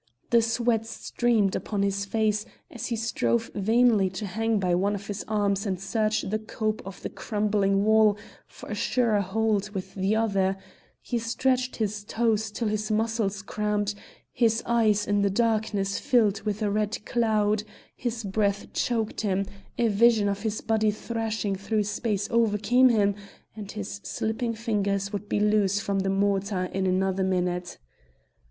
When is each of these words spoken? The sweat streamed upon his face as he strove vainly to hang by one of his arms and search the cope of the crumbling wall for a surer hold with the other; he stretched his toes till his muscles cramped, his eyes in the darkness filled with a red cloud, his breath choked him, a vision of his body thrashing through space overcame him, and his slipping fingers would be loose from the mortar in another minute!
The 0.31 0.41
sweat 0.41 0.87
streamed 0.87 1.55
upon 1.55 1.83
his 1.83 2.05
face 2.05 2.43
as 2.71 2.87
he 2.87 2.95
strove 2.95 3.51
vainly 3.53 4.09
to 4.09 4.25
hang 4.25 4.57
by 4.57 4.73
one 4.73 4.95
of 4.95 5.05
his 5.05 5.23
arms 5.27 5.67
and 5.67 5.79
search 5.79 6.23
the 6.23 6.39
cope 6.39 6.81
of 6.87 7.03
the 7.03 7.09
crumbling 7.11 7.83
wall 7.85 8.17
for 8.47 8.67
a 8.71 8.73
surer 8.73 9.21
hold 9.21 9.69
with 9.75 9.93
the 9.93 10.15
other; 10.15 10.57
he 11.03 11.19
stretched 11.19 11.75
his 11.75 12.03
toes 12.03 12.49
till 12.49 12.67
his 12.67 12.89
muscles 12.89 13.43
cramped, 13.43 13.93
his 14.31 14.63
eyes 14.65 15.05
in 15.05 15.21
the 15.21 15.29
darkness 15.29 15.99
filled 15.99 16.41
with 16.41 16.63
a 16.63 16.71
red 16.71 17.05
cloud, 17.05 17.61
his 17.95 18.23
breath 18.23 18.73
choked 18.73 19.21
him, 19.21 19.45
a 19.77 19.87
vision 19.87 20.27
of 20.27 20.41
his 20.41 20.61
body 20.61 20.89
thrashing 20.89 21.55
through 21.55 21.83
space 21.83 22.27
overcame 22.31 22.89
him, 22.89 23.13
and 23.55 23.73
his 23.73 24.01
slipping 24.03 24.55
fingers 24.55 25.13
would 25.13 25.29
be 25.29 25.39
loose 25.39 25.79
from 25.79 25.99
the 25.99 26.09
mortar 26.09 26.63
in 26.73 26.87
another 26.87 27.23
minute! 27.23 27.77